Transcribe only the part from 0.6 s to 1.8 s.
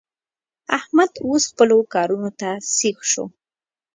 احمد اوس خپلو